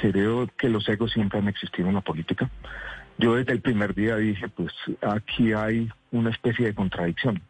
[0.00, 2.48] Creo que los egos siempre han existido en la política.
[3.18, 4.72] Yo desde el primer día dije, pues
[5.02, 7.42] aquí hay una especie de contradicción.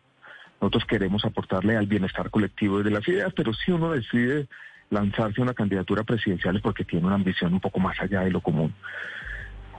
[0.61, 4.49] Nosotros queremos aportarle al bienestar colectivo de las ideas, pero si uno decide
[4.91, 8.41] lanzarse una candidatura presidencial es porque tiene una ambición un poco más allá de lo
[8.41, 8.75] común.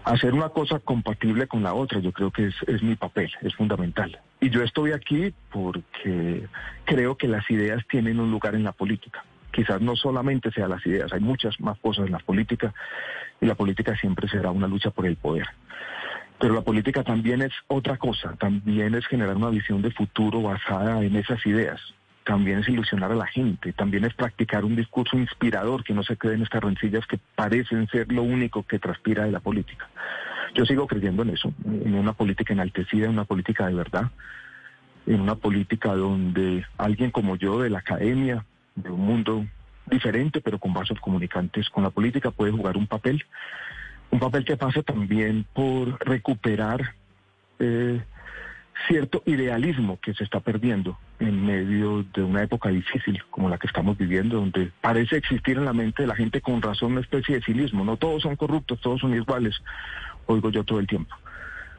[0.05, 4.17] Hacer una cosa compatible con la otra, yo creo que es mi papel, es fundamental.
[4.39, 6.47] Y yo estoy aquí porque
[6.85, 9.25] creo que las ideas tienen un lugar en la política.
[9.51, 12.73] Quizás no solamente sean las ideas, hay muchas más cosas en la política
[13.39, 15.47] y la política siempre será una lucha por el poder.
[16.39, 21.03] Pero la política también es otra cosa, también es generar una visión de futuro basada
[21.03, 21.79] en esas ideas,
[22.23, 26.17] también es ilusionar a la gente, también es practicar un discurso inspirador que no se
[26.17, 29.87] quede en estas rencillas que parecen ser lo único que transpira de la política.
[30.55, 34.09] Yo sigo creyendo en eso, en una política enaltecida, en una política de verdad,
[35.05, 39.45] en una política donde alguien como yo de la academia, de un mundo
[39.85, 43.25] diferente pero con vasos comunicantes con la política puede jugar un papel,
[44.09, 46.95] un papel que pasa también por recuperar
[47.59, 48.01] eh,
[48.87, 53.67] cierto idealismo que se está perdiendo en medio de una época difícil como la que
[53.67, 57.35] estamos viviendo, donde parece existir en la mente de la gente con razón una especie
[57.35, 57.85] de cinismo.
[57.85, 59.55] No todos son corruptos, todos son iguales,
[60.25, 61.15] oigo yo todo el tiempo.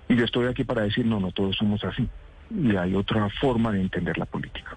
[0.08, 2.08] Y yo estoy aquí para decir, no, no todos somos así.
[2.50, 4.76] Y hay otra forma de entender la política.